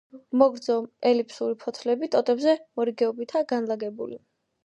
მოგრძო 0.41 0.75
ელიფსური 1.09 1.57
ფოთლები 1.65 2.09
ტოტებზე 2.15 2.55
მორიგეობითაა 2.79 3.47
განლაგებული. 3.53 4.19